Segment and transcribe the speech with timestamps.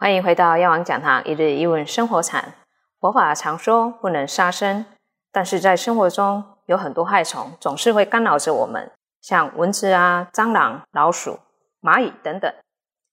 [0.00, 2.54] 欢迎回到药王讲堂一日一问生活禅。
[3.00, 4.86] 佛法常说不能杀生，
[5.30, 8.90] 但是在生活中有很多害虫总是会干扰着我们，
[9.20, 11.40] 像蚊子啊、蟑螂、老鼠、
[11.82, 12.50] 蚂蚁等等。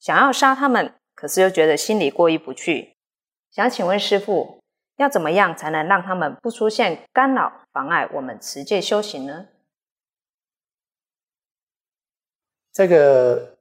[0.00, 2.96] 想要杀它们，可是又觉得心里过意不去。
[3.52, 4.58] 想请问师父，
[4.96, 9.46] 要怎么样才能让他们不出现干扰、妨碍我们持戒修行呢？
[12.72, 13.51] 这个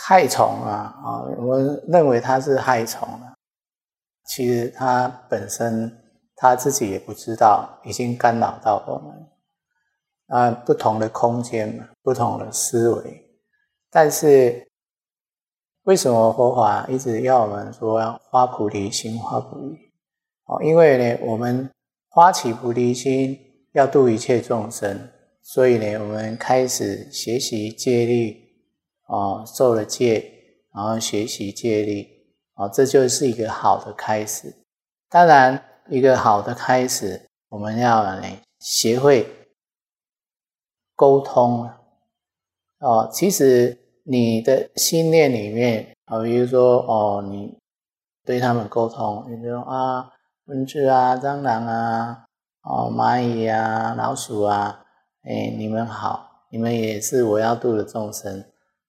[0.00, 3.34] 害虫啊，啊，我们认为它是害虫啊，
[4.26, 5.92] 其实它本身
[6.36, 9.26] 它自己也不知道，已经干扰到我们。
[10.28, 13.24] 啊，不同的空间，不同的思维，
[13.90, 14.68] 但是
[15.84, 19.78] 为什么佛法一直要我们说要发菩提心，发菩提？
[20.44, 21.70] 哦，因为呢，我们
[22.14, 23.38] 发起菩提心，
[23.72, 25.10] 要度一切众生。
[25.42, 28.36] 所以呢，我们开始学习戒律，
[29.08, 30.24] 啊，受了戒，
[30.72, 32.06] 然后学习戒律，
[32.54, 34.54] 啊，这就是一个好的开始。
[35.10, 39.26] 当然，一个好的开始，我们要来学会
[40.94, 41.68] 沟通。
[42.80, 47.58] 哦，其实你的心念里面，啊，比如说，哦，你
[48.24, 50.12] 对他们沟通，你说啊，
[50.44, 52.24] 蚊子啊，蟑螂啊，
[52.62, 54.84] 哦，蚂蚁啊，老鼠啊。
[55.22, 58.44] 哎，你们好，你们也是我要度的众生。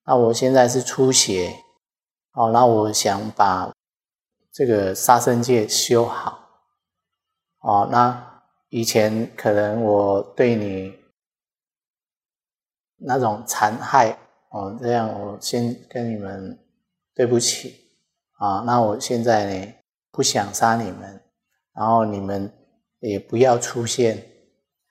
[0.10, 1.56] 那我现在是出血，
[2.34, 3.72] 哦，那我想把
[4.52, 6.50] 这个杀生戒修好。
[7.60, 10.98] 哦，那以前可能我对你
[12.98, 14.18] 那种残害，
[14.50, 16.58] 哦，这样我先跟你们
[17.14, 17.76] 对不起。
[18.40, 19.74] 啊，那我现在呢
[20.10, 21.22] 不想杀你们，
[21.76, 22.52] 然后你们
[23.02, 24.26] 也不要出现。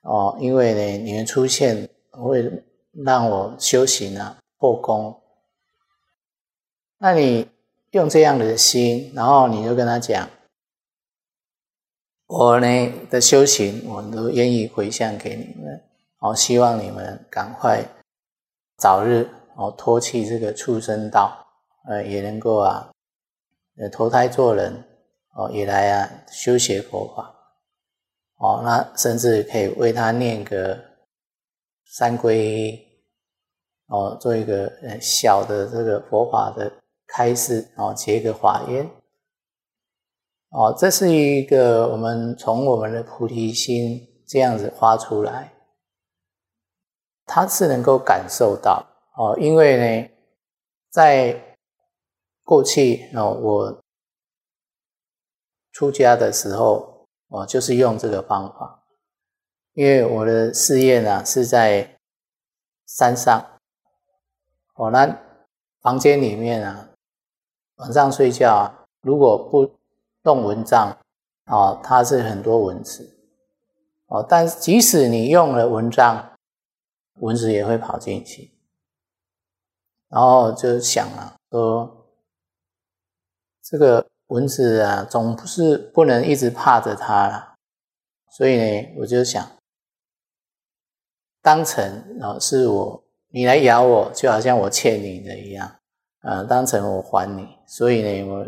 [0.03, 2.63] 哦，因为呢，你们出现会
[3.05, 5.23] 让我修行啊破功。
[6.99, 7.49] 那你
[7.93, 10.29] 用这样的心，然后你就跟他讲，
[12.27, 15.83] 我呢的修行，我都愿意回向给你们。
[16.19, 17.85] 哦，希望你们赶快
[18.77, 21.47] 早日哦脱弃这个畜生道，
[21.89, 22.91] 呃，也能够啊，
[23.77, 24.85] 呃投胎做人，
[25.35, 27.33] 哦，也来啊修学佛法。
[28.39, 30.79] 哦，那甚至可以为他念个
[31.85, 32.88] 三皈依，
[33.89, 36.73] 哦，做一个呃小的这个佛法的
[37.07, 38.89] 开示，哦，结个法缘，
[40.51, 45.53] 哦，这是一个我们从我们的菩提心这样子发出来，
[47.27, 50.11] 他是能够感受到，哦，因为呢，
[50.91, 51.57] 在
[52.45, 53.83] 过去哦，我
[55.73, 56.97] 出家的时候。
[57.31, 58.87] 哦，就是用这个方法，
[59.75, 61.99] 因为我的事业呢是在
[62.87, 63.58] 山上，
[64.79, 65.07] 哦，那
[65.81, 66.89] 房间里面啊，
[67.77, 69.71] 晚上睡觉啊，如果不
[70.23, 70.97] 动蚊帐，
[71.47, 73.19] 哦，它是很多蚊子，
[74.07, 76.39] 哦，但即使你用了蚊帐，
[77.21, 78.53] 蚊子也会跑进去，
[80.09, 82.07] 然后就想啊，说
[83.63, 84.07] 这个。
[84.29, 87.55] 蚊子啊，总不是不能一直怕着它了，
[88.29, 89.43] 所以呢，我就想
[91.41, 95.71] 当成啊是我你来咬我，就好像我欠你的一样，
[96.21, 98.47] 啊，当成我还你，所以呢，我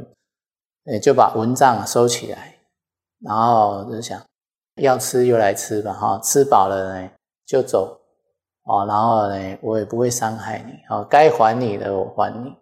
[0.84, 2.56] 也就把蚊帐收起来，
[3.20, 4.22] 然后就想
[4.76, 7.10] 要吃就来吃吧，哈，吃饱了呢
[7.46, 8.00] 就走，
[8.64, 12.56] 哦，然后呢我也不会伤害你，哦，该还你的我还你，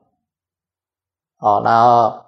[1.38, 2.24] 哦，然后。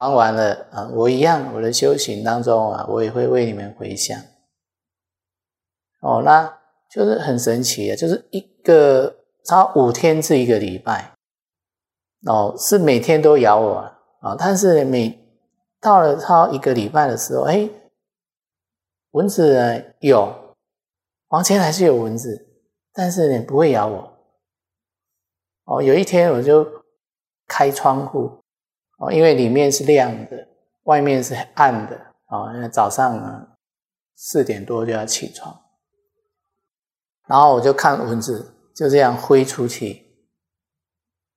[0.00, 4.18] 还完了啊，我一样，我的修行当中啊，我也会为你们回向。
[6.00, 6.58] 哦，那
[6.94, 11.12] 就是很神奇啊，就是一个差五天至一个礼拜，
[12.26, 13.78] 哦，是每天都咬我
[14.20, 15.18] 啊，但是每
[15.80, 17.68] 到了差一个礼拜的时候，哎，
[19.10, 20.54] 蚊子有，
[21.28, 22.46] 房间还是有蚊子，
[22.92, 24.16] 但是呢不会咬我。
[25.64, 26.64] 哦，有一天我就
[27.48, 28.30] 开窗户。
[28.98, 30.46] 哦，因为里面是亮的，
[30.84, 31.96] 外面是暗的
[32.26, 32.54] 啊。
[32.54, 33.48] 因为早上呢
[34.14, 35.52] 四点多就要起床，
[37.34, 40.06] 然后我就看蚊子就这样飞出去，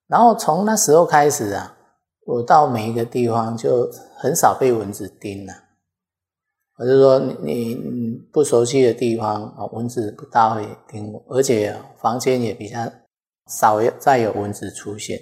[0.06, 1.76] 然后从那时候开始啊，
[2.24, 5.54] 我到每一个地方就很少被蚊子叮了。
[6.78, 12.78] 我就说你你不熟悉的地方啊，蚊子不大会叮我，而且房间也比较
[13.48, 15.20] 少再有蚊子出现。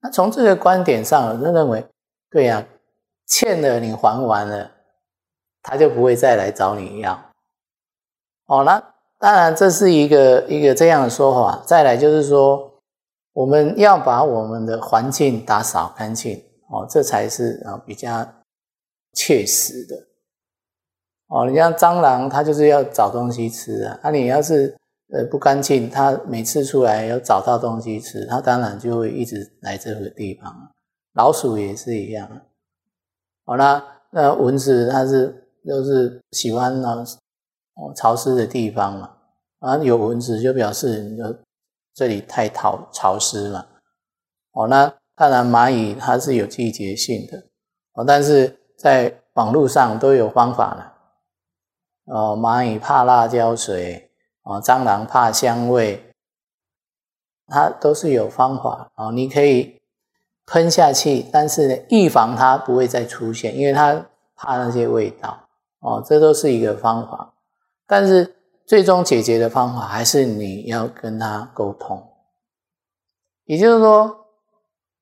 [0.00, 1.86] 那从这个观点上，我就认为，
[2.30, 2.66] 对呀，
[3.26, 4.70] 欠了你还完了，
[5.60, 7.12] 他就不会再来找你要。
[8.46, 8.82] 哦，那
[9.20, 11.62] 当然这是一个一个这样的说法。
[11.66, 12.72] 再来就是说，
[13.34, 18.26] 我们要把我们的环境打扫干净哦，这才是啊比较
[19.12, 19.94] 切实的
[21.28, 21.46] 哦。
[21.46, 24.00] 你像蟑螂，它就是要找东西吃啊。
[24.02, 24.74] 那你要是
[25.12, 30.72] 呃不干净，它每次出来要找到东西吃，它当然就会一直来这个地方。
[31.12, 32.26] 老鼠也是一样。
[33.44, 37.04] 好啦，那蚊子它是都是喜欢啊
[37.80, 39.10] 哦潮湿的地方嘛。
[39.60, 41.40] 啊，有蚊子就表示你的
[41.94, 43.66] 这里太潮潮湿嘛。
[44.52, 47.38] 哦，那当然蚂蚁它是有季节性的
[47.92, 50.94] 哦，但是在网络上都有方法了。
[52.06, 54.10] 哦，蚂蚁怕辣椒水，
[54.42, 56.12] 哦，蟑螂怕香味，
[57.46, 59.12] 它都是有方法哦。
[59.12, 59.78] 你可以
[60.46, 65.38] 喷下去，但是呢，预防它不会再出现，因为它怕那些味道
[65.80, 67.34] 哦，这都是一个方法，
[67.90, 68.36] 但是。
[68.66, 72.00] 最终解决的方法还是你要跟他沟通，
[73.42, 74.28] 也就是说，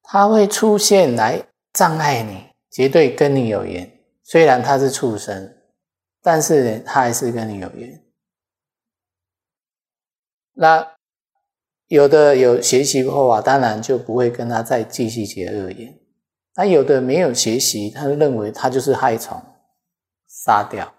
[0.00, 3.92] 他会出现来障碍你，绝对跟你有缘。
[4.22, 5.54] 虽然他是畜生，
[6.22, 8.02] 但是他还是跟你有缘。
[10.54, 10.94] 那
[11.88, 15.94] 有的有学习后啊，当然就不会跟他再继续结恶缘。
[16.54, 19.42] 那有的没有学习，他认为他就是害虫，
[20.26, 20.94] 杀掉。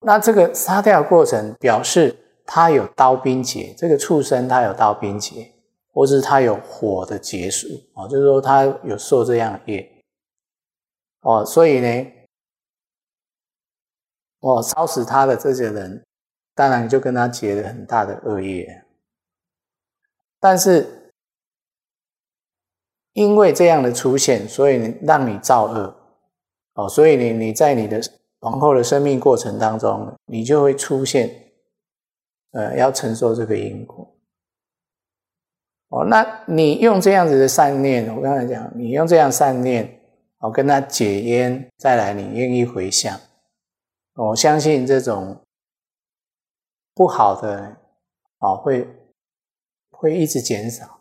[0.00, 2.16] 那这个杀掉过程表示
[2.46, 5.52] 他有刀兵劫，这个畜生他有刀兵劫，
[5.92, 9.90] 或是他有火的劫数哦，就是说他有受这样的业
[11.22, 12.06] 哦，所以呢，
[14.38, 16.04] 哦烧死他的这些人，
[16.54, 18.84] 当然就跟他结了很大的恶业，
[20.38, 21.10] 但是
[23.14, 25.94] 因为这样的出现，所以让你造恶
[26.74, 28.00] 哦，所以你你在你的。
[28.40, 31.52] 往后的生命过程当中，你就会出现，
[32.52, 34.14] 呃，要承受这个因果。
[35.88, 40.00] 哦，那你用这样子的善念，我刚才讲，你用这样善念，
[40.38, 43.18] 哦，跟他解烟，再来你愿意回向，
[44.14, 45.42] 我相信这种
[46.94, 47.76] 不好的，
[48.38, 48.86] 哦，会
[49.90, 51.00] 会一直减少，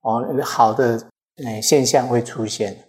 [0.00, 1.10] 哦，好的，
[1.44, 2.88] 嗯，现象会出现，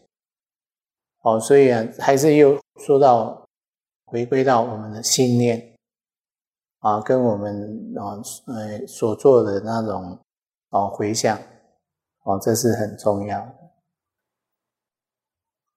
[1.24, 3.49] 哦，所以啊，还是又说到。
[4.10, 5.76] 回归到我们的信念
[6.80, 8.18] 啊，跟我们啊
[8.48, 10.20] 呃所做的那种
[10.70, 13.56] 啊回向啊，这是很重要的。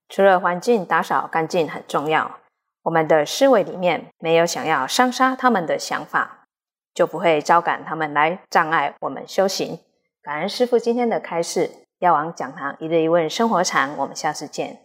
[0.09, 2.39] 除了环境打扫干净很重要，
[2.83, 6.47] 我们的思维里面没有想要伤杀他们的想法，
[6.95, 9.79] 就不会招感他们来障碍我们修行。
[10.23, 14.83] 感恩师父今天的开示，药王讲堂一日一问生活禅，我们下次见。